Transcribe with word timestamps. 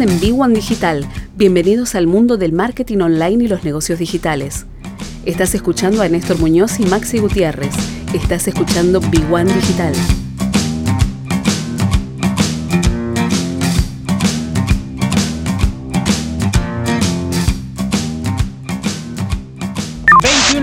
En 0.00 0.20
B1 0.20 0.54
Digital. 0.54 1.04
Bienvenidos 1.34 1.96
al 1.96 2.06
mundo 2.06 2.36
del 2.36 2.52
marketing 2.52 2.98
online 2.98 3.44
y 3.44 3.48
los 3.48 3.64
negocios 3.64 3.98
digitales. 3.98 4.64
Estás 5.24 5.56
escuchando 5.56 6.02
a 6.02 6.08
Néstor 6.08 6.38
Muñoz 6.38 6.78
y 6.78 6.86
Maxi 6.86 7.18
Gutiérrez. 7.18 7.74
Estás 8.14 8.46
escuchando 8.46 9.00
B1 9.00 9.46
Digital. 9.46 9.94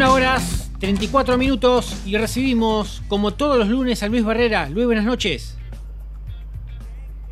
horas 0.09 0.70
34 0.80 1.38
minutos 1.38 1.94
y 2.05 2.16
recibimos, 2.16 3.02
como 3.08 3.34
todos 3.34 3.58
los 3.58 3.67
lunes, 3.67 4.04
a 4.04 4.08
Luis 4.08 4.23
Barrera. 4.23 4.70
Luis, 4.70 4.86
buenas 4.86 5.04
noches. 5.04 5.55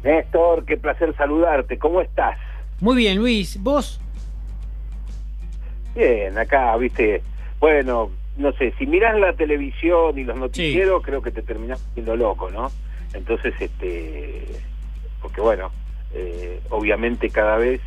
Néstor, 0.03 0.65
qué 0.65 0.77
placer 0.77 1.15
saludarte. 1.15 1.77
¿Cómo 1.77 2.01
estás? 2.01 2.37
Muy 2.81 2.97
bien, 2.97 3.17
Luis. 3.17 3.61
¿Vos? 3.61 4.01
Bien, 5.95 6.37
acá, 6.37 6.75
viste. 6.77 7.21
Bueno, 7.59 8.11
no 8.37 8.51
sé, 8.53 8.73
si 8.77 8.85
miras 8.85 9.17
la 9.19 9.33
televisión 9.33 10.17
y 10.17 10.23
los 10.23 10.37
noticieros, 10.37 11.01
creo 11.03 11.21
que 11.21 11.31
te 11.31 11.41
terminas 11.41 11.79
siendo 11.93 12.15
loco, 12.15 12.49
¿no? 12.51 12.71
Entonces, 13.13 13.53
este. 13.59 14.45
Porque 15.21 15.39
bueno, 15.39 15.71
eh, 16.13 16.59
obviamente 16.69 17.29
cada 17.29 17.57
vez 17.57 17.79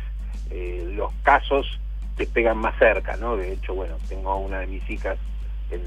eh, 0.49 0.89
los 0.95 1.13
casos 1.21 1.79
te 2.15 2.25
pegan 2.25 2.57
más 2.57 2.77
cerca, 2.79 3.15
¿no? 3.17 3.37
De 3.37 3.53
hecho, 3.53 3.75
bueno, 3.75 3.97
tengo 4.09 4.31
a 4.31 4.35
una 4.37 4.59
de 4.59 4.67
mis 4.67 4.89
hijas 4.89 5.19
en, 5.69 5.81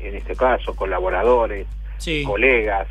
en, 0.00 0.16
este 0.16 0.34
caso, 0.34 0.74
colaboradores, 0.74 1.66
colegas. 2.26 2.88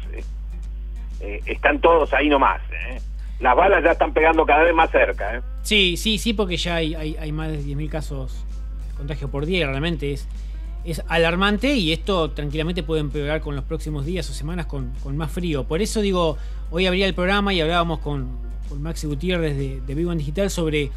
Eh, 1.22 1.42
están 1.45 1.80
todos 1.81 2.14
ahí 2.14 2.30
nomás. 2.30 2.62
¿eh? 2.72 3.00
Las 3.39 3.56
balas 3.56 3.84
ya 3.84 3.92
están 3.92 4.14
pegando 4.14 4.45
cada 4.45 4.64
vez 4.64 4.73
más 4.73 4.92
cerca. 4.92 5.38
¿eh? 5.38 5.42
Sí, 5.61 5.98
sí, 5.98 6.17
sí, 6.17 6.34
porque 6.34 6.58
ya 6.58 6.76
hay, 6.76 6.95
hay, 6.95 7.31
más 7.31 7.50
de 7.50 7.59
10.000 7.59 7.89
casos 7.89 8.45
de 8.89 8.95
contagio 8.95 9.30
por 9.30 9.45
día. 9.45 9.67
Realmente 9.67 10.14
es, 10.14 10.28
es 10.84 11.03
alarmante 11.08 11.73
y 11.73 11.92
esto 11.92 12.31
tranquilamente 12.31 12.84
puede 12.84 13.02
empeorar 13.02 13.42
con 13.42 13.56
los 13.56 13.64
próximos 13.66 14.06
días 14.06 14.30
o 14.30 14.34
semanas 14.34 14.66
con, 14.66 14.94
con 15.03 15.16
más 15.17 15.31
frío. 15.31 15.66
Por 15.66 15.81
eso 15.81 16.02
digo, 16.02 16.38
hoy 16.72 16.88
abría 16.88 17.06
el 17.06 17.14
programa 17.14 17.54
y 17.54 17.61
hablábamos 17.61 18.00
con, 18.00 18.30
con 18.67 18.81
Maxi 18.81 19.08
Gutiérrez 19.08 19.58
de, 19.58 19.81
de 19.81 19.95
Vivo 19.95 20.11
en 20.11 20.17
Digital 20.17 20.50
sobre 20.50 20.92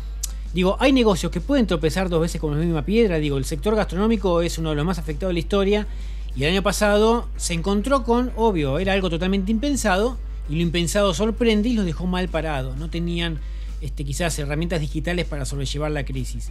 Digo, 0.52 0.76
hay 0.80 0.92
negocios 0.92 1.32
que 1.32 1.40
pueden 1.40 1.66
tropezar 1.66 2.10
dos 2.10 2.20
veces 2.20 2.38
con 2.38 2.52
la 2.52 2.62
misma 2.62 2.84
piedra. 2.84 3.16
Digo, 3.16 3.38
el 3.38 3.46
sector 3.46 3.74
gastronómico 3.74 4.42
es 4.42 4.58
uno 4.58 4.70
de 4.70 4.76
los 4.76 4.84
más 4.84 4.98
afectados 4.98 5.30
de 5.30 5.34
la 5.34 5.38
historia 5.38 5.86
y 6.34 6.44
el 6.44 6.50
año 6.50 6.62
pasado 6.62 7.28
se 7.36 7.52
encontró 7.52 8.04
con, 8.04 8.32
obvio, 8.36 8.78
era 8.78 8.94
algo 8.94 9.10
totalmente 9.10 9.50
impensado, 9.50 10.16
y 10.48 10.56
lo 10.56 10.62
impensado 10.62 11.12
sorprende 11.14 11.68
y 11.68 11.74
los 11.74 11.84
dejó 11.84 12.06
mal 12.06 12.28
parados. 12.28 12.76
No 12.76 12.90
tenían 12.90 13.38
este, 13.80 14.04
quizás 14.04 14.38
herramientas 14.38 14.80
digitales 14.80 15.26
para 15.26 15.44
sobrellevar 15.44 15.90
la 15.90 16.04
crisis. 16.04 16.50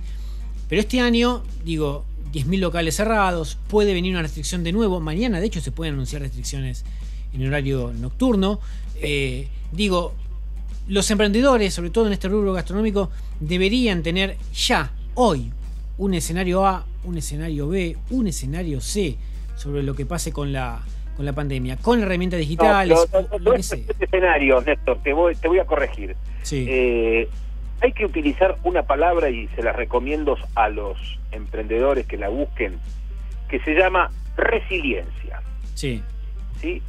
Pero 0.70 0.82
este 0.82 1.02
año, 1.02 1.44
digo, 1.66 2.06
10.000 2.32 2.60
locales 2.60 2.96
cerrados, 2.96 3.58
puede 3.68 3.94
venir 3.94 4.14
una 4.14 4.22
restricción 4.22 4.64
de 4.64 4.72
nuevo. 4.72 5.00
Mañana, 5.00 5.40
de 5.40 5.48
hecho, 5.48 5.62
se 5.62 5.72
pueden 5.72 5.96
anunciar 5.96 6.22
restricciones 6.22 6.86
en 7.34 7.46
horario 7.46 7.92
nocturno. 7.94 8.60
Eh, 8.96 9.48
digo, 9.72 10.14
los 10.88 11.10
emprendedores, 11.12 11.74
sobre 11.74 11.90
todo 11.90 12.08
en 12.08 12.14
este 12.14 12.30
rubro 12.30 12.54
gastronómico, 12.54 13.10
deberían 13.40 14.04
tener 14.04 14.38
ya, 14.54 14.94
hoy, 15.16 15.52
un 15.98 16.14
escenario 16.14 16.66
A, 16.66 16.86
un 17.04 17.18
escenario 17.18 17.68
B, 17.68 17.98
un 18.12 18.28
escenario 18.28 18.80
C 18.80 19.18
sobre 19.56 19.84
lo 19.84 19.94
que 19.94 20.06
pase 20.06 20.32
con 20.32 20.52
la, 20.52 20.82
con 21.16 21.26
la 21.26 21.34
pandemia, 21.34 21.78
con 21.78 22.02
herramientas 22.02 22.40
digitales. 22.40 22.98
No, 23.42 23.54
este 23.54 23.86
escenario, 24.00 24.62
Néstor, 24.62 25.00
te 25.04 25.14
voy, 25.14 25.36
te 25.36 25.48
voy 25.48 25.60
a 25.60 25.66
corregir. 25.66 26.16
Eh, 26.52 27.30
hay 27.82 27.94
que 27.94 28.06
utilizar 28.06 28.58
una 28.64 28.84
palabra 28.84 29.30
y 29.30 29.48
se 29.50 29.64
la 29.64 29.72
recomiendo 29.72 30.38
a 30.56 30.70
los 30.70 30.98
emprendedores 31.32 32.06
que 32.06 32.18
la 32.18 32.30
busquen, 32.30 32.78
que 33.50 33.60
se 33.62 33.74
llama 33.74 34.12
resiliencia. 34.38 35.42
Sí. 35.74 36.02
¿Sí? 36.60 36.82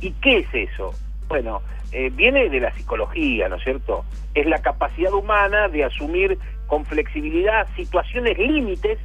¿Y 0.00 0.10
qué 0.12 0.38
es 0.38 0.70
eso? 0.70 0.94
Bueno, 1.28 1.62
eh, 1.92 2.10
viene 2.12 2.48
de 2.48 2.60
la 2.60 2.74
psicología, 2.74 3.48
¿no 3.48 3.56
es 3.56 3.64
cierto? 3.64 4.04
Es 4.34 4.46
la 4.46 4.60
capacidad 4.62 5.12
humana 5.12 5.68
de 5.68 5.84
asumir 5.84 6.38
con 6.66 6.84
flexibilidad 6.86 7.66
situaciones 7.76 8.38
límites 8.38 8.98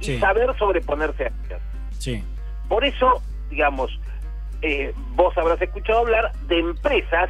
y 0.00 0.18
saber 0.18 0.50
sobreponerse 0.58 1.24
a 1.24 1.26
ellas. 1.26 1.60
Sí. 1.98 2.24
Por 2.68 2.84
eso, 2.84 3.22
digamos, 3.50 3.98
eh, 4.62 4.94
vos 5.16 5.36
habrás 5.36 5.60
escuchado 5.60 6.00
hablar 6.00 6.32
de 6.46 6.60
empresas 6.60 7.28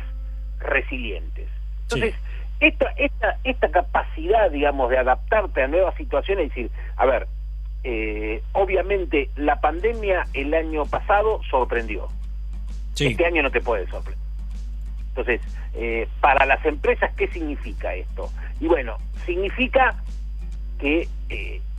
resilientes. 0.59 1.49
Entonces, 1.85 2.15
esta, 2.61 2.91
esta, 2.97 3.39
esta 3.43 3.71
capacidad, 3.71 4.51
digamos, 4.51 4.91
de 4.91 4.99
adaptarte 4.99 5.63
a 5.63 5.67
nuevas 5.67 5.97
situaciones, 5.97 6.49
es 6.49 6.55
decir, 6.55 6.71
a 6.97 7.07
ver, 7.07 7.27
eh, 7.85 8.43
obviamente 8.53 9.31
la 9.37 9.61
pandemia 9.61 10.27
el 10.35 10.53
año 10.55 10.85
pasado 10.87 11.41
sorprendió. 11.51 12.09
Este 12.99 13.27
año 13.27 13.43
no 13.43 13.51
te 13.51 13.61
puede 13.61 13.87
sorprender. 13.89 14.23
Entonces, 15.09 15.41
eh, 15.75 16.07
para 16.21 16.47
las 16.47 16.65
empresas, 16.65 17.13
¿qué 17.17 17.27
significa 17.29 17.95
esto? 17.95 18.31
Y 18.61 18.67
bueno, 18.67 18.99
significa 19.27 19.97
que 20.79 21.09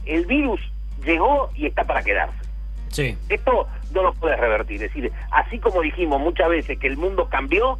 el 0.06 0.26
virus 0.26 0.60
llegó 1.06 1.50
y 1.56 1.68
está 1.68 1.84
para 1.84 2.04
quedarse. 2.04 2.43
Esto 3.30 3.68
no 3.94 4.04
lo 4.04 4.14
puedes 4.14 4.40
revertir. 4.40 4.84
Es 4.84 4.94
decir, 4.94 5.12
así 5.32 5.60
como 5.60 5.82
dijimos 5.82 6.20
muchas 6.22 6.50
veces 6.50 6.78
que 6.80 6.88
el 6.88 6.98
mundo 6.98 7.28
cambió, 7.30 7.80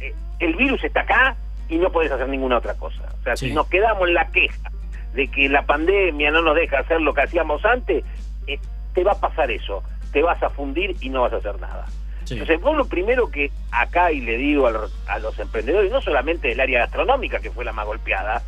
eh, 0.00 0.14
el 0.38 0.54
virus 0.56 0.82
está 0.84 1.00
acá 1.00 1.36
y 1.68 1.76
no 1.76 1.90
puedes 1.90 2.12
hacer 2.12 2.28
ninguna 2.28 2.58
otra 2.58 2.74
cosa. 2.74 3.02
O 3.20 3.22
sea, 3.24 3.36
si 3.36 3.52
nos 3.52 3.68
quedamos 3.68 4.08
en 4.08 4.14
la 4.14 4.30
queja 4.30 4.70
de 5.14 5.28
que 5.28 5.48
la 5.48 5.62
pandemia 5.62 6.30
no 6.30 6.42
nos 6.42 6.54
deja 6.54 6.80
hacer 6.80 7.00
lo 7.00 7.14
que 7.14 7.22
hacíamos 7.22 7.64
antes, 7.64 8.04
eh, 8.46 8.58
te 8.94 9.02
va 9.02 9.12
a 9.12 9.20
pasar 9.20 9.50
eso. 9.50 9.82
Te 10.12 10.22
vas 10.22 10.42
a 10.42 10.50
fundir 10.50 10.96
y 11.00 11.08
no 11.08 11.22
vas 11.22 11.32
a 11.32 11.36
hacer 11.36 11.58
nada. 11.60 11.86
Entonces, 12.28 12.60
vos 12.60 12.76
lo 12.76 12.86
primero 12.86 13.30
que 13.30 13.52
acá, 13.70 14.10
y 14.10 14.20
le 14.20 14.36
digo 14.36 14.66
a 14.66 14.72
los, 14.72 14.92
a 15.06 15.18
los 15.20 15.38
emprendedores, 15.38 15.92
no 15.92 16.00
solamente 16.00 16.48
del 16.48 16.58
área 16.58 16.80
gastronómica, 16.80 17.38
que 17.38 17.52
fue 17.52 17.64
la 17.64 17.72
más 17.72 17.86
golpeada, 17.86 18.42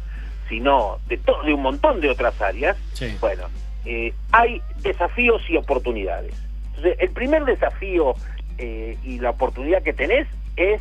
sino 0.49 0.99
de, 1.06 1.19
todo, 1.19 1.43
de 1.44 1.55
un 1.55 1.62
montón 1.62 2.00
de 2.00 2.10
otras 2.10 2.41
áreas, 2.41 2.76
bueno, 3.20 3.44
eh, 3.91 4.12
hay 4.32 4.60
desafíos 4.82 5.41
y 5.49 5.56
oportunidades. 5.56 6.34
Entonces, 6.66 6.97
el 6.99 7.09
primer 7.09 7.47
desafío 7.47 8.15
eh, 8.59 8.99
y 9.03 9.19
la 9.19 9.31
oportunidad 9.31 9.82
que 9.82 9.94
tenés 9.94 10.28
es, 10.56 10.78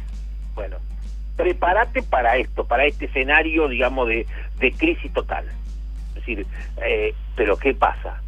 bueno, 0.55 0.75
prepárate 1.37 2.03
para 2.03 2.35
esto, 2.35 2.65
para 2.65 2.83
este 2.83 3.05
escenario, 3.05 3.69
digamos, 3.69 4.09
de, 4.09 4.25
crisis 4.77 5.13
total. 5.13 5.45
Es 6.09 6.15
decir, 6.15 6.45
eh, 6.83 7.13
pero 7.37 7.55
¿qué 7.55 7.73
pasa? 7.73 8.21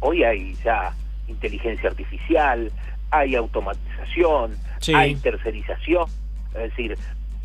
Hoy 0.00 0.24
hay 0.24 0.54
ya 0.64 0.94
inteligencia 1.28 1.90
artificial, 1.90 2.72
hay 3.10 3.34
automatización, 3.34 4.56
hay 4.94 5.16
tercerización, 5.16 6.08
es 6.54 6.70
decir, 6.70 6.96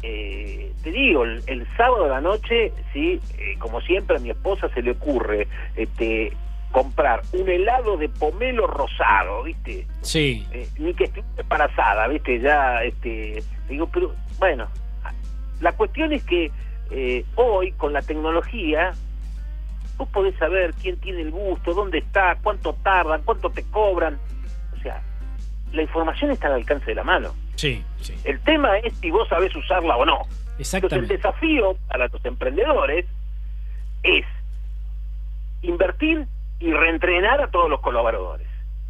te 0.02 0.92
digo, 0.92 1.26
el, 1.26 1.68
sábado 1.76 2.06
de 2.06 2.10
la 2.10 2.22
noche, 2.22 2.72
sí, 2.94 3.20
como 3.60 3.82
siempre 3.82 4.16
a 4.16 4.20
mi 4.20 4.30
esposa 4.30 4.70
se 4.74 4.82
le 4.82 4.92
ocurre 4.92 5.46
este, 5.76 6.32
comprar 6.72 7.22
un 7.34 7.50
helado 7.50 7.98
de 7.98 8.10
pomelo 8.10 8.68
rosado, 8.68 9.44
¿viste? 9.44 9.88
Sí. 10.02 10.48
Eh, 10.52 10.68
ni 10.78 10.94
que 10.94 11.06
esté 11.06 11.24
embarazada, 11.38 12.08
¿viste? 12.08 12.40
Ya, 12.40 12.84
este, 12.84 13.44
digo, 13.68 13.88
pero 13.92 14.16
bueno, 14.38 14.68
la 15.62 15.72
cuestión 15.74 16.14
es 16.14 16.24
que 16.24 16.52
eh, 16.92 17.26
hoy 17.36 17.72
con 17.74 17.94
la 17.94 18.02
tecnología 18.02 18.94
vos 19.98 20.08
podés 20.10 20.36
saber 20.38 20.74
quién 20.82 20.98
tiene 20.98 21.22
el 21.22 21.32
gusto, 21.32 21.74
dónde 21.74 22.00
está, 22.00 22.38
cuánto 22.42 22.74
tardan, 22.74 23.22
cuánto 23.26 23.50
te 23.50 23.64
cobran, 23.64 24.18
o 24.78 24.82
sea, 24.82 25.02
la 25.74 25.82
información 25.82 26.32
está 26.32 26.48
al 26.48 26.54
alcance 26.54 26.86
de 26.86 26.96
la 26.96 27.04
mano. 27.04 27.34
Sí, 27.56 27.84
sí. 28.00 28.16
El 28.24 28.40
tema 28.42 28.78
es 28.78 28.94
si 28.98 29.12
vos 29.12 29.28
sabés 29.28 29.54
usarla 29.56 29.98
o 29.98 30.06
no. 30.06 30.22
Exactamente. 30.58 30.96
Entonces 30.96 30.98
el 30.98 31.08
desafío 31.08 31.78
para 31.88 32.08
los 32.08 32.24
emprendedores 32.26 33.06
es 34.04 34.26
invertir 35.62 36.26
y 36.60 36.72
reentrenar 36.72 37.42
a 37.42 37.48
todos 37.50 37.70
los 37.70 37.82
colaboradores. 37.82 38.48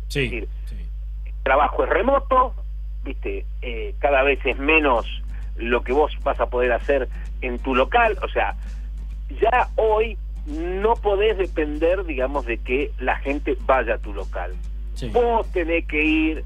Sí, 0.07 0.25
es 0.25 0.31
decir, 0.31 0.48
el 1.25 1.33
trabajo 1.44 1.83
es 1.83 1.89
remoto, 1.89 2.54
viste, 3.04 3.45
eh, 3.62 3.95
cada 4.00 4.24
vez 4.24 4.39
es 4.45 4.57
menos 4.57 5.06
lo 5.56 5.83
que 5.83 5.94
vos 5.94 6.12
vas 6.24 6.39
a 6.39 6.48
poder 6.48 6.71
hacer 6.71 7.07
en 7.42 7.60
tu 7.60 7.75
local, 7.75 8.18
o 8.24 8.30
sea, 8.30 8.56
ya 9.42 9.69
hoy 9.75 10.18
no 10.48 10.94
podés 10.95 11.38
depender, 11.38 12.06
digamos, 12.06 12.45
de 12.45 12.57
que 12.57 12.92
la 13.00 13.18
gente 13.18 13.56
vaya 13.66 13.95
a 13.95 13.98
tu 14.00 14.13
local. 14.13 14.54
Vos 15.13 15.50
tenés 15.51 15.86
que 15.86 16.04
ir, 16.04 16.44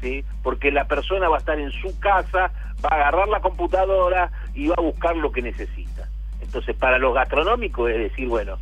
¿sí? 0.00 0.24
porque 0.42 0.70
la 0.70 0.86
persona 0.86 1.28
va 1.28 1.36
a 1.36 1.38
estar 1.38 1.58
en 1.58 1.70
su 1.70 1.98
casa, 2.00 2.50
va 2.84 2.88
a 2.90 2.94
agarrar 2.96 3.28
la 3.28 3.40
computadora 3.40 4.30
y 4.54 4.66
va 4.66 4.74
a 4.76 4.82
buscar 4.82 5.16
lo 5.16 5.32
que 5.32 5.40
necesita. 5.40 6.08
Entonces, 6.42 6.76
para 6.76 6.98
los 6.98 7.14
gastronómicos 7.14 7.90
es 7.90 7.98
decir, 7.98 8.28
bueno, 8.28 8.58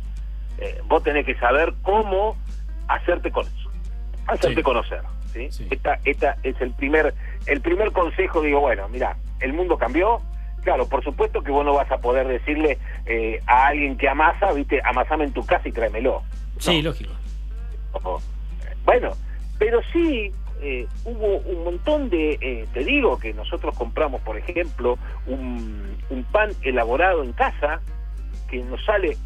eh, 0.57 0.81
vos 0.85 1.03
tenés 1.03 1.25
que 1.25 1.35
saber 1.35 1.73
cómo 1.81 2.37
hacerte 2.87 3.31
con 3.31 3.45
hacerte 4.27 4.63
conocer. 4.63 5.01
Esta, 5.35 5.99
esta 6.05 6.37
es 6.43 6.59
el 6.61 6.71
primer, 6.75 7.13
el 7.47 7.61
primer 7.61 7.91
consejo, 7.91 8.41
digo, 8.41 8.59
bueno, 8.59 8.87
mira, 8.87 9.17
el 9.39 9.51
mundo 9.51 9.77
cambió 9.77 10.21
Claro, 10.63 10.87
por 10.87 11.03
supuesto 11.03 11.41
que 11.41 11.51
vos 11.51 11.65
no 11.65 11.73
vas 11.73 11.91
a 11.91 11.97
poder 11.97 12.27
decirle 12.27 12.77
eh, 13.05 13.39
a 13.47 13.67
alguien 13.67 13.97
que 13.97 14.07
amasa, 14.07 14.51
viste, 14.53 14.81
amasame 14.83 15.25
en 15.25 15.33
tu 15.33 15.45
casa 15.45 15.67
y 15.67 15.71
tráemelo. 15.71 16.23
Sí, 16.57 16.81
lógico. 16.81 17.11
Bueno, 18.85 19.11
pero 19.59 19.81
sí 19.91 20.31
eh, 20.61 20.87
hubo 21.03 21.37
un 21.39 21.63
montón 21.65 22.09
de, 22.09 22.37
eh, 22.39 22.65
te 22.73 22.83
digo 22.83 23.19
que 23.19 23.33
nosotros 23.33 23.77
compramos, 23.77 24.21
por 24.21 24.37
ejemplo, 24.37 24.97
un, 25.27 25.97
un, 26.09 26.23
pan 26.25 26.51
elaborado 26.61 27.23
en 27.23 27.33
casa 27.33 27.81
que 28.49 28.63
nos 28.63 28.83
sale 28.85 29.17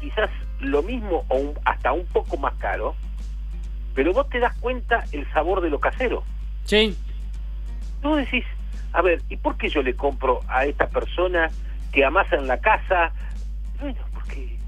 quizás 0.00 0.30
lo 0.60 0.82
mismo 0.82 1.24
o 1.28 1.54
hasta 1.64 1.92
un 1.92 2.06
poco 2.06 2.36
más 2.36 2.54
caro, 2.54 2.94
pero 3.94 4.12
vos 4.12 4.28
te 4.28 4.38
das 4.38 4.56
cuenta 4.58 5.04
el 5.12 5.30
sabor 5.32 5.60
de 5.60 5.70
lo 5.70 5.80
casero. 5.80 6.22
Sí. 6.64 6.96
Tú 8.02 8.14
decís, 8.14 8.44
a 8.92 9.02
ver, 9.02 9.22
¿y 9.28 9.36
por 9.36 9.56
qué 9.56 9.68
yo 9.68 9.82
le 9.82 9.94
compro 9.94 10.40
a 10.48 10.64
esta 10.64 10.88
persona 10.88 11.50
que 11.92 12.04
amasa 12.04 12.36
en 12.36 12.46
la 12.46 12.58
casa? 12.58 13.12
Bueno, 13.80 13.98
porque, 14.14 14.58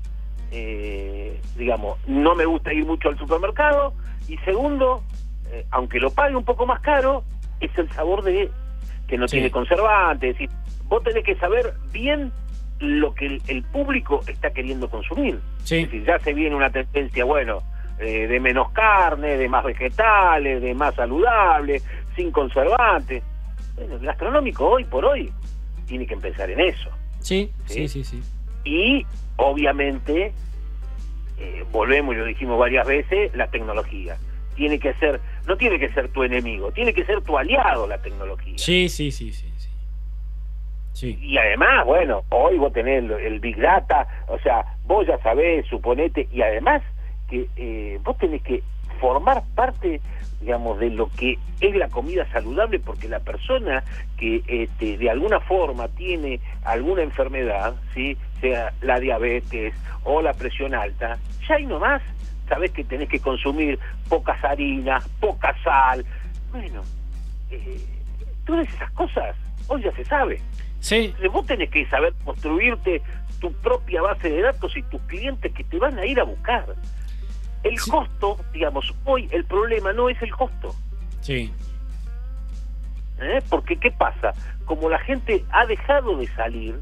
eh, 0.51 1.41
digamos, 1.57 1.99
no 2.07 2.35
me 2.35 2.45
gusta 2.45 2.73
ir 2.73 2.85
mucho 2.85 3.09
al 3.09 3.19
supermercado 3.19 3.95
y 4.29 4.37
segundo, 4.39 5.03
eh, 5.51 5.67
aunque 5.71 5.99
lo 5.99 6.11
pague 6.11 6.37
un 6.37 6.45
poco 6.45 6.67
más 6.67 6.81
caro, 6.81 7.25
es 7.61 7.77
el 7.79 7.91
sabor 7.91 8.23
de 8.23 8.51
que 9.07 9.19
no 9.19 9.27
tiene 9.27 9.51
conservantes. 9.51 10.31
Es 10.31 10.39
decir, 10.39 10.51
vos 10.89 11.03
tenés 11.03 11.25
que 11.25 11.37
saber 11.37 11.75
bien 11.93 12.33
lo 12.81 13.15
que 13.15 13.41
el, 13.47 13.63
público 13.65 14.23
está 14.27 14.51
queriendo 14.51 14.89
consumir. 14.89 15.39
Sí. 15.65 15.77
Es 15.77 15.91
decir, 15.91 16.05
ya 16.05 16.19
se 16.19 16.33
viene 16.33 16.57
una 16.57 16.71
tendencia, 16.71 17.25
bueno, 17.25 17.63
eh, 17.99 18.27
de 18.27 18.41
menos 18.41 18.71
carne, 18.73 19.37
de 19.37 19.49
más 19.49 19.63
vegetales, 19.65 20.63
de 20.63 20.75
más 20.75 20.95
saludable, 20.95 21.83
sin 22.17 22.31
conservantes. 22.31 23.23
Bueno, 23.77 23.97
el 23.97 24.01
gastronómico 24.01 24.67
hoy 24.67 24.85
por 24.85 25.05
hoy 25.05 25.31
tiene 25.87 26.07
que 26.07 26.15
empezar 26.15 26.51
en 26.51 26.61
eso. 26.61 26.91
Sí, 27.21 27.53
sí, 27.67 27.87
sí, 27.89 28.03
sí. 28.03 28.23
Y 28.65 29.05
obviamente, 29.37 30.33
eh, 31.39 31.65
volvemos, 31.71 32.15
y 32.15 32.19
lo 32.19 32.25
dijimos 32.25 32.59
varias 32.59 32.87
veces, 32.87 33.35
la 33.35 33.49
tecnología. 33.49 34.17
Tiene 34.55 34.79
que 34.79 34.95
ser, 34.95 35.21
no 35.47 35.57
tiene 35.57 35.79
que 35.79 35.91
ser 35.91 36.09
tu 36.09 36.23
enemigo, 36.23 36.73
tiene 36.73 36.95
que 36.95 37.05
ser 37.05 37.21
tu 37.23 37.37
aliado 37.37 37.87
la 37.87 38.01
tecnología. 38.01 38.57
Sí, 38.57 38.89
sí, 38.89 39.11
sí, 39.11 39.33
sí. 39.33 39.50
Y 41.03 41.39
además, 41.39 41.87
bueno, 41.87 42.23
hoy 42.31 42.59
vos 42.59 42.73
tenés 42.73 43.05
el, 43.11 43.41
Big 43.41 43.57
Data, 43.57 44.07
o 44.29 44.39
sea, 44.39 44.65
vos 44.85 45.07
ya 45.07 45.19
sabés, 45.23 45.67
suponete, 45.67 46.29
y 46.33 46.43
además 46.43 46.83
que 47.29 47.49
eh, 47.57 47.99
vos 48.03 48.19
tenés 48.19 48.43
que 48.43 48.63
formar 49.01 49.43
parte 49.55 50.01
digamos, 50.41 50.79
de 50.79 50.91
lo 50.91 51.09
que 51.11 51.39
es 51.61 51.77
la 51.77 51.89
comida 51.89 52.27
saludable, 52.33 52.79
porque 52.81 53.09
la 53.09 53.21
persona 53.21 53.85
que 54.17 54.43
este, 54.47 54.97
de 54.97 55.11
alguna 55.11 55.41
forma 55.41 55.89
tiene 55.89 56.41
alguna 56.65 57.03
enfermedad, 57.03 57.75
¿sí? 57.95 58.17
sea 58.41 58.73
la 58.81 58.99
diabetes 58.99 59.75
o 60.05 60.23
la 60.23 60.33
presión 60.33 60.75
alta, 60.75 61.19
ya 61.47 61.57
hay 61.57 61.67
nomás, 61.67 62.03
sabes 62.49 62.71
que 62.71 62.85
tenés 62.85 63.09
que 63.09 63.21
consumir 63.21 63.79
pocas 64.09 64.43
harinas, 64.43 65.07
poca 65.21 65.55
sal, 65.63 66.05
bueno, 66.51 66.83
eh, 67.51 67.79
todas 68.51 68.69
esas 68.69 68.91
cosas 68.93 69.37
hoy 69.69 69.83
ya 69.83 69.93
se 69.93 70.05
sabe. 70.05 70.41
Sí. 70.81 71.15
Vos 71.33 71.47
tenés 71.47 71.71
que 71.71 71.87
saber 71.87 72.13
construirte 72.25 73.01
tu 73.41 73.53
propia 73.53 74.03
base 74.03 74.29
de 74.29 74.43
datos 74.43 74.77
y 74.77 74.83
tus 74.85 75.01
clientes 75.03 75.53
que 75.53 75.63
te 75.65 75.79
van 75.79 75.99
a 75.99 76.05
ir 76.05 76.19
a 76.19 76.25
buscar. 76.25 76.65
El 77.63 77.79
costo, 77.81 78.39
digamos, 78.53 78.93
hoy 79.05 79.29
el 79.31 79.45
problema 79.45 79.93
no 79.93 80.09
es 80.09 80.21
el 80.23 80.35
costo. 80.35 80.75
Sí. 81.21 81.53
¿Eh? 83.21 83.41
Porque, 83.49 83.77
¿qué 83.77 83.91
pasa? 83.93 84.33
Como 84.65 84.89
la 84.89 84.99
gente 84.99 85.45
ha 85.53 85.67
dejado 85.67 86.17
de 86.17 86.27
salir, 86.29 86.75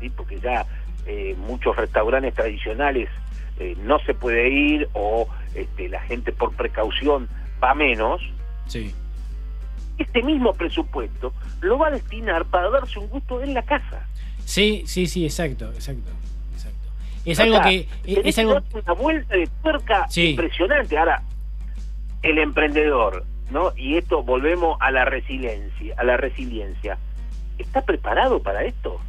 ¿sí? 0.00 0.10
porque 0.10 0.40
ya 0.40 0.66
eh, 1.06 1.36
muchos 1.38 1.76
restaurantes 1.76 2.34
tradicionales 2.34 3.08
eh, 3.58 3.76
no 3.82 3.98
se 4.00 4.14
puede 4.14 4.48
ir 4.48 4.88
o 4.94 5.28
este, 5.54 5.88
la 5.88 6.00
gente 6.00 6.32
por 6.32 6.54
precaución 6.54 7.28
va 7.62 7.74
menos, 7.74 8.22
sí. 8.66 8.94
Este 9.98 10.22
mismo 10.22 10.52
presupuesto 10.52 11.32
lo 11.60 11.78
va 11.78 11.88
a 11.88 11.90
destinar 11.90 12.44
para 12.46 12.70
darse 12.70 12.98
un 12.98 13.08
gusto 13.08 13.42
en 13.42 13.54
la 13.54 13.62
casa. 13.62 14.06
Sí, 14.44 14.84
sí, 14.86 15.06
sí, 15.06 15.24
exacto, 15.24 15.70
exacto. 15.72 16.10
Es 17.24 17.40
algo 17.40 17.60
que. 17.60 17.86
Es 18.04 18.38
algo... 18.38 18.58
una 18.72 18.92
vuelta 18.94 19.36
de 19.36 19.48
tuerca 19.62 20.06
impresionante. 20.16 20.96
Ahora, 20.96 21.22
el 22.22 22.38
emprendedor, 22.38 23.24
¿no? 23.50 23.72
Y 23.76 23.96
esto 23.96 24.22
volvemos 24.22 24.78
a 24.80 24.90
la 24.90 25.04
resiliencia, 25.04 25.94
a 25.98 26.04
la 26.04 26.16
resiliencia. 26.16 26.98
¿Está 27.58 27.82
preparado 27.82 28.40
para 28.40 28.64
esto? 28.64 29.00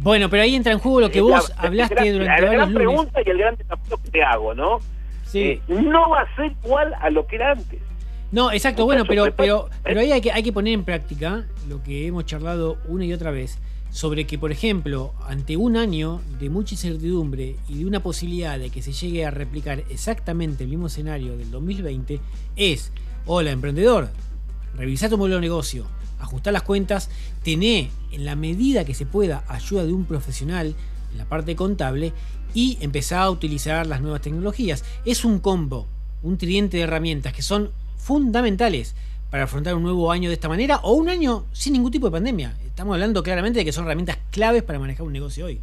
Bueno, 0.00 0.28
pero 0.30 0.42
ahí 0.42 0.54
entra 0.54 0.72
en 0.72 0.78
juego 0.78 1.00
lo 1.00 1.10
que 1.10 1.20
vos 1.20 1.52
hablaste 1.56 2.12
durante 2.12 2.42
la 2.42 2.52
gran 2.52 2.74
pregunta 2.74 3.20
y 3.24 3.30
el 3.30 3.38
gran 3.38 3.56
desafío 3.56 3.96
que 3.98 4.10
te 4.10 4.22
hago, 4.22 4.54
¿no? 4.54 4.78
Sí. 5.24 5.42
Eh, 5.42 5.60
no 5.68 6.10
va 6.10 6.22
a 6.22 6.36
ser 6.36 6.52
igual 6.64 6.94
a 7.00 7.10
lo 7.10 7.26
que 7.26 7.36
era 7.36 7.52
antes. 7.52 7.80
No, 8.30 8.52
exacto, 8.52 8.84
bueno, 8.84 9.04
pero, 9.06 9.34
pero, 9.34 9.70
pero 9.82 10.00
ahí 10.00 10.12
hay 10.12 10.20
que, 10.20 10.30
hay 10.30 10.42
que 10.42 10.52
poner 10.52 10.74
en 10.74 10.84
práctica 10.84 11.46
lo 11.66 11.82
que 11.82 12.06
hemos 12.06 12.26
charlado 12.26 12.76
una 12.86 13.06
y 13.06 13.12
otra 13.14 13.30
vez 13.30 13.58
sobre 13.90 14.26
que, 14.26 14.38
por 14.38 14.52
ejemplo, 14.52 15.14
ante 15.26 15.56
un 15.56 15.78
año 15.78 16.20
de 16.38 16.50
mucha 16.50 16.74
incertidumbre 16.74 17.56
y 17.68 17.78
de 17.78 17.86
una 17.86 18.02
posibilidad 18.02 18.58
de 18.58 18.68
que 18.68 18.82
se 18.82 18.92
llegue 18.92 19.24
a 19.24 19.30
replicar 19.30 19.82
exactamente 19.88 20.64
el 20.64 20.70
mismo 20.70 20.88
escenario 20.88 21.38
del 21.38 21.50
2020, 21.50 22.20
es, 22.56 22.92
hola 23.24 23.50
emprendedor, 23.50 24.10
revisa 24.76 25.08
tu 25.08 25.16
modelo 25.16 25.36
de 25.36 25.42
negocio, 25.42 25.86
ajustar 26.20 26.52
las 26.52 26.62
cuentas, 26.62 27.08
tené 27.42 27.90
en 28.12 28.26
la 28.26 28.36
medida 28.36 28.84
que 28.84 28.94
se 28.94 29.06
pueda 29.06 29.44
ayuda 29.48 29.86
de 29.86 29.94
un 29.94 30.04
profesional 30.04 30.74
en 31.12 31.18
la 31.18 31.24
parte 31.24 31.56
contable 31.56 32.12
y 32.52 32.76
empezar 32.82 33.20
a 33.20 33.30
utilizar 33.30 33.86
las 33.86 34.02
nuevas 34.02 34.20
tecnologías. 34.20 34.84
Es 35.06 35.24
un 35.24 35.38
combo, 35.38 35.86
un 36.22 36.36
tridente 36.36 36.76
de 36.76 36.82
herramientas 36.82 37.32
que 37.32 37.42
son 37.42 37.70
fundamentales 37.98 38.96
para 39.30 39.44
afrontar 39.44 39.74
un 39.74 39.82
nuevo 39.82 40.10
año 40.10 40.30
de 40.30 40.34
esta 40.34 40.48
manera 40.48 40.78
o 40.78 40.92
un 40.92 41.08
año 41.08 41.44
sin 41.52 41.74
ningún 41.74 41.92
tipo 41.92 42.06
de 42.06 42.12
pandemia. 42.12 42.54
Estamos 42.64 42.94
hablando 42.94 43.22
claramente 43.22 43.58
de 43.58 43.64
que 43.64 43.72
son 43.72 43.84
herramientas 43.84 44.18
claves 44.30 44.62
para 44.62 44.78
manejar 44.78 45.06
un 45.06 45.12
negocio 45.12 45.46
hoy. 45.46 45.60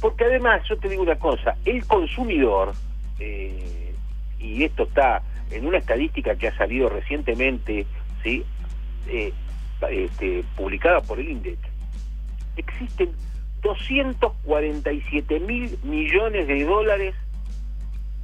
Porque 0.00 0.24
además, 0.24 0.62
yo 0.68 0.78
te 0.78 0.88
digo 0.88 1.02
una 1.02 1.16
cosa, 1.16 1.56
el 1.66 1.84
consumidor, 1.84 2.72
eh, 3.18 3.92
y 4.38 4.64
esto 4.64 4.84
está 4.84 5.22
en 5.50 5.66
una 5.66 5.78
estadística 5.78 6.34
que 6.36 6.48
ha 6.48 6.56
salido 6.56 6.88
recientemente, 6.88 7.86
¿sí? 8.22 8.44
Eh, 9.08 9.32
este, 9.90 10.44
publicada 10.56 11.00
por 11.00 11.18
el 11.18 11.28
INDEC, 11.30 11.58
existen 12.56 13.10
247 13.62 15.40
mil 15.40 15.78
millones 15.82 16.46
de 16.46 16.64
dólares 16.64 17.14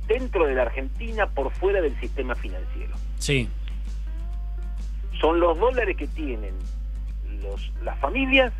dentro 0.07 0.47
de 0.47 0.55
la 0.55 0.63
Argentina 0.63 1.27
por 1.27 1.51
fuera 1.53 1.81
del 1.81 1.99
sistema 2.01 2.35
financiero. 2.35 2.95
Sí 3.19 3.49
son 5.21 5.41
los 5.41 5.59
dólares 5.59 5.97
que 5.97 6.07
tienen 6.09 6.55
los, 7.43 7.73
las 7.83 7.99
familias 7.99 8.53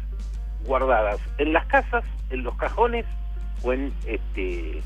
guardadas 0.65 1.21
en 1.39 1.53
las 1.53 1.67
casas, 1.67 2.05
en 2.31 2.43
los 2.43 2.57
cajones 2.57 3.05
o 3.63 3.73
en 3.73 3.93
este 4.07 4.79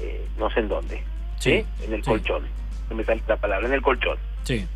eh, 0.00 0.28
no 0.38 0.50
sé 0.50 0.60
en 0.60 0.68
dónde, 0.68 1.02
sí, 1.38 1.64
en 1.82 1.92
el 1.92 2.02
colchón, 2.02 2.44
no 2.88 2.96
me 2.96 3.04
sale 3.04 3.22
la 3.26 3.36
palabra, 3.36 3.66
en 3.66 3.74
el 3.74 3.82
colchón. 3.82 4.16
Sí. 4.44 4.66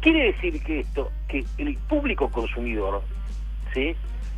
Quiere 0.00 0.32
decir 0.32 0.62
que 0.64 0.80
esto, 0.80 1.12
que 1.28 1.44
el 1.58 1.76
público 1.76 2.30
consumidor, 2.30 3.02
¿sí? 3.72 3.94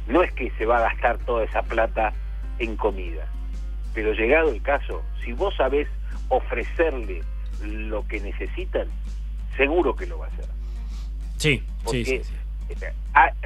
no 0.09 0.23
es 0.23 0.33
que 0.33 0.51
se 0.59 0.67
va 0.67 0.79
a 0.79 0.93
gastar 0.93 1.19
toda 1.19 1.45
esa 1.45 1.63
plata 1.63 2.13
en 2.59 2.77
comida, 2.77 3.27
pero 3.95 4.13
llegado 4.13 4.51
el 4.51 4.63
caso, 4.63 5.03
si 5.25 5.33
vos 5.33 5.55
sabés 5.57 5.89
ofrecerle 6.29 7.23
lo 7.63 8.07
que 8.09 8.21
necesitan, 8.21 8.89
seguro 9.57 9.95
que 9.95 10.07
lo 10.07 10.19
va 10.19 10.27
a 10.27 10.29
hacer. 10.29 10.47
Sí, 11.37 11.63
sí, 11.87 12.05
sí, 12.05 12.15
eh, 12.15 12.93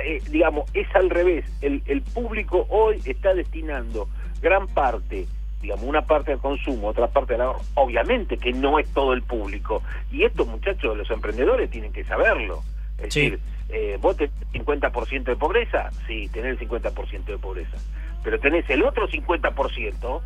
eh, 0.05 0.23
digamos, 0.31 0.71
es 0.75 0.87
al 0.95 1.11
revés. 1.11 1.45
El, 1.61 1.83
el 1.87 2.03
público 2.03 2.67
hoy 2.71 3.00
está 3.05 3.35
destinando 3.35 4.09
gran 4.41 4.69
parte 4.69 5.26
digamos, 5.61 5.85
una 5.85 6.03
parte 6.03 6.33
al 6.33 6.38
consumo, 6.38 6.88
otra 6.88 7.09
parte 7.09 7.35
al 7.35 7.41
ahorro. 7.41 7.61
Obviamente 7.75 8.37
que 8.37 8.53
no 8.53 8.79
es 8.79 8.87
todo 8.93 9.12
el 9.12 9.23
público. 9.23 9.83
Y 10.12 10.25
estos 10.25 10.47
muchachos, 10.47 10.97
los 10.97 11.11
emprendedores, 11.11 11.71
tienen 11.71 11.93
que 11.93 12.05
saberlo. 12.05 12.62
Es 12.99 13.15
decir, 13.15 13.41
eh, 13.69 13.99
vos 14.01 14.17
tenés 14.17 14.35
50% 14.53 15.25
de 15.25 15.37
pobreza, 15.37 15.91
sí, 16.07 16.29
tenés 16.33 16.61
el 16.61 16.69
50% 16.69 17.25
de 17.25 17.39
pobreza. 17.39 17.77
Pero 18.23 18.39
tenés 18.39 18.69
el 18.71 18.83
otro 18.83 19.09
50%, 19.09 20.21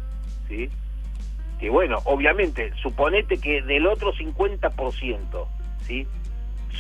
¿sí? 0.49 0.71
Que 1.59 1.71
bueno, 1.71 1.99
obviamente, 2.05 2.73
suponete 2.83 3.39
que 3.39 3.63
del 3.63 3.87
otro 3.87 4.13
50%, 4.13 5.47
¿sí? 5.87 6.07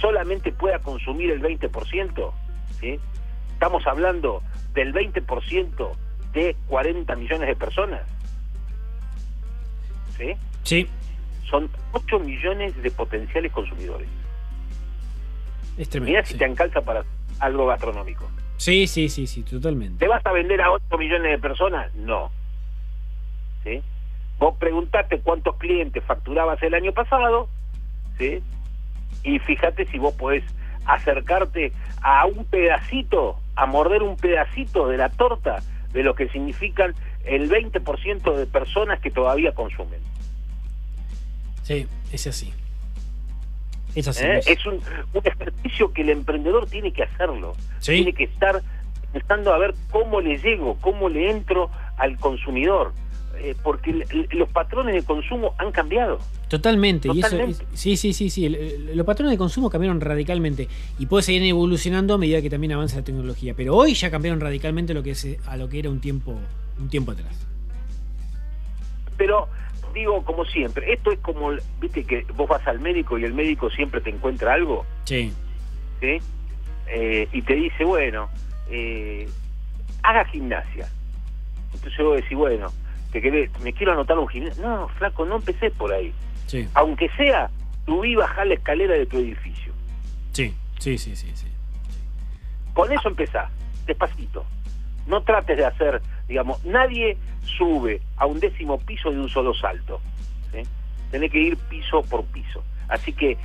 solamente 0.01 0.53
pueda 0.53 0.79
consumir 0.79 1.31
el 1.31 1.41
20%, 1.41 2.33
¿sí? 2.81 2.99
Estamos 3.53 3.87
hablando 3.87 4.43
del 4.73 4.93
20% 4.95 5.93
de 6.33 6.57
40 6.67 7.17
millones 7.17 7.49
de 7.49 7.57
personas. 7.57 8.03
¿Sí? 10.17 10.33
Sí. 10.63 10.89
Son 11.49 11.69
8 11.93 12.21
millones 12.21 12.81
de 12.83 12.91
potenciales 12.91 13.53
consumidores. 13.53 14.09
Es 15.79 15.89
tremendo, 15.89 16.21
si 16.25 16.37
te 16.37 16.45
alcanza 16.45 16.81
para 16.81 17.05
algo 17.39 17.67
gastronómico. 17.67 18.31
Sí, 18.57 18.87
sí, 18.87 19.09
sí, 19.09 19.27
sí, 19.27 19.43
totalmente. 19.43 19.99
¿Te 19.99 20.09
vas 20.09 20.25
a 20.27 20.33
vender 20.33 20.61
a 20.61 20.71
8 20.71 20.99
millones 20.99 21.33
de 21.33 21.39
personas? 21.39 21.95
No. 21.95 22.31
¿Sí? 23.65 23.83
Vos 24.39 24.57
preguntaste 24.59 25.21
cuántos 25.21 25.57
clientes 25.57 26.05
facturabas 26.05 26.63
el 26.63 26.75
año 26.75 26.93
pasado, 26.93 27.49
¿sí? 28.19 28.43
Y 29.23 29.39
fíjate 29.39 29.87
si 29.87 29.99
vos 29.99 30.15
podés 30.15 30.45
acercarte 30.87 31.73
a 32.03 32.27
un 32.27 32.45
pedacito, 32.45 33.39
a 33.57 33.67
morder 33.67 34.03
un 34.03 34.17
pedacito 34.17 34.89
de 34.89 34.97
la 34.97 35.09
torta 35.09 35.63
de 35.93 36.03
lo 36.03 36.15
que 36.15 36.29
significan 36.29 36.95
el 37.25 37.51
20% 37.51 38.35
de 38.35 38.47
personas 38.47 39.01
que 39.01 39.11
todavía 39.11 39.53
consumen. 39.53 40.01
Sí, 41.63 41.87
es 42.13 42.27
así. 42.27 42.53
Es 43.95 44.09
así. 44.09 44.25
¿Eh? 44.25 44.41
Es 44.47 44.65
un, 44.67 44.81
ejercicio 45.25 45.93
que 45.93 46.03
el 46.03 46.11
emprendedor 46.11 46.67
tiene 46.67 46.93
que 46.93 47.03
hacerlo. 47.03 47.55
Tiene 47.81 48.13
que 48.13 48.25
estar 48.25 48.63
pensando 49.13 49.53
a 49.53 49.59
ver 49.59 49.75
cómo 49.91 50.21
le 50.21 50.39
llego, 50.39 50.77
cómo 50.81 51.09
le 51.09 51.31
entro 51.31 51.71
al 51.97 52.17
consumidor. 52.19 52.93
Eh, 53.43 53.55
porque 53.63 54.05
los 54.33 54.49
patrones 54.51 54.95
de 54.95 55.03
consumo 55.03 55.55
han 55.57 55.73
cambiado. 55.73 56.19
Totalmente. 56.49 57.09
Y 57.15 57.21
eso, 57.21 57.39
sí, 57.73 57.97
sí, 57.97 58.13
sí, 58.13 58.29
sí. 58.29 58.49
los 58.93 59.07
patrones 59.07 59.33
de 59.33 59.39
consumo 59.39 59.71
cambiaron 59.71 60.01
radicalmente 60.01 60.69
y 60.99 61.07
puede 61.07 61.23
seguir 61.23 61.45
evolucionando 61.45 62.15
a 62.15 62.19
medida 62.19 62.43
que 62.43 62.51
también 62.51 62.73
avanza 62.73 62.97
la 62.97 63.05
tecnología. 63.05 63.55
Pero 63.57 63.77
hoy 63.77 63.95
ya 63.95 64.11
cambiaron 64.11 64.41
radicalmente 64.41 64.93
lo 64.93 65.03
que 65.03 65.13
es, 65.13 65.27
a 65.47 65.57
lo 65.57 65.71
que 65.71 65.79
era 65.79 65.89
un 65.89 66.01
tiempo, 66.01 66.39
un 66.79 66.91
tiempo 66.91 67.13
atrás. 67.13 67.47
Pero 69.17 69.49
digo, 69.93 70.25
como 70.25 70.45
siempre, 70.45 70.93
esto 70.93 71.13
es 71.13 71.19
como, 71.21 71.53
viste 71.81 72.05
que 72.05 72.25
vos 72.35 72.49
vas 72.49 72.67
al 72.67 72.81
médico 72.81 73.19
y 73.19 73.25
el 73.25 73.35
médico 73.35 73.71
siempre 73.71 74.01
te 74.01 74.11
encuentra 74.11 74.55
algo. 74.55 74.85
Sí. 75.05 75.33
¿Sí? 76.01 76.19
Eh, 76.89 77.29
y 77.33 77.43
te 77.43 77.55
dice, 77.55 77.85
bueno, 77.85 78.29
eh, 78.71 79.29
haga 80.03 80.25
gimnasia. 80.27 80.89
Entonces 81.75 82.05
vos 82.05 82.17
decís, 82.17 82.37
bueno, 82.37 82.69
¿te 83.13 83.21
querés, 83.21 83.51
me 83.61 83.73
quiero 83.73 83.93
anotar 83.93 84.19
un 84.19 84.29
gimnasio. 84.29 84.63
No, 84.63 84.89
flaco, 84.89 85.25
no 85.25 85.37
empecé 85.37 85.71
por 85.71 85.93
ahí. 85.93 86.13
Sí. 86.47 86.69
Aunque 86.75 87.09
sea, 87.17 87.51
subí 87.87 88.15
bajá 88.15 88.45
la 88.45 88.55
escalera 88.55 88.95
de 88.95 89.07
tu 89.07 89.19
edificio. 89.19 89.73
Sí, 90.33 90.55
sí, 90.79 90.99
sí, 90.99 91.17
sí, 91.17 91.31
sí. 91.35 91.47
Con 92.75 92.93
eso 92.93 93.09
empezá, 93.09 93.51
despacito. 93.87 94.45
No 95.07 95.23
trates 95.23 95.57
de 95.57 95.65
hacer, 95.65 96.01
digamos, 96.31 96.65
nadie 96.65 97.19
sube 97.59 98.01
a 98.17 98.25
un 98.25 98.39
décimo 98.39 98.79
piso 98.79 99.11
de 99.11 99.19
un 99.19 99.29
solo 99.29 99.53
salto. 99.53 100.01
¿sí? 100.53 100.63
Tenés 101.11 101.33
que 101.33 101.41
ir 101.41 101.57
piso 101.57 102.03
por 102.05 102.25
piso. 102.27 102.63
Así 102.89 103.13
que 103.13 103.37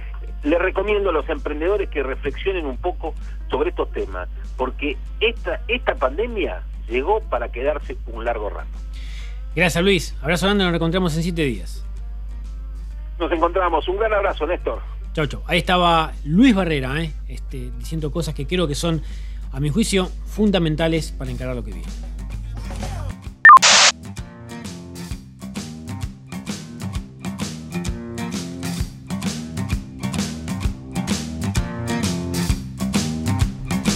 le 0.43 0.59
recomiendo 0.59 1.09
a 1.09 1.13
los 1.13 1.27
emprendedores 1.27 1.89
que 1.89 2.03
reflexionen 2.03 2.67
un 2.67 2.77
poco 2.77 3.15
sobre 3.49 3.71
estos 3.71 3.91
temas, 3.91 4.29
porque 4.55 4.97
esta, 5.19 5.61
esta 5.67 5.95
pandemia 5.95 6.61
llegó 6.87 7.21
para 7.21 7.51
quedarse 7.51 7.97
un 8.05 8.23
largo 8.23 8.51
rato. 8.51 8.69
Gracias 9.55 9.83
Luis, 9.83 10.15
abrazo 10.21 10.45
grande, 10.45 10.65
nos 10.65 10.75
encontramos 10.75 11.15
en 11.17 11.23
siete 11.23 11.43
días. 11.43 11.83
Nos 13.17 13.31
encontramos, 13.31 13.87
un 13.87 13.97
gran 13.97 14.13
abrazo 14.13 14.45
Néstor. 14.45 14.79
Chau, 15.13 15.25
chau. 15.25 15.41
Ahí 15.47 15.57
estaba 15.57 16.13
Luis 16.23 16.53
Barrera, 16.53 17.01
¿eh? 17.01 17.13
este, 17.29 17.71
diciendo 17.79 18.11
cosas 18.11 18.35
que 18.35 18.45
creo 18.45 18.67
que 18.67 18.75
son, 18.75 19.01
a 19.51 19.59
mi 19.59 19.69
juicio, 19.69 20.11
fundamentales 20.27 21.11
para 21.13 21.31
encarar 21.31 21.55
lo 21.55 21.63
que 21.63 21.71
viene. 21.71 21.87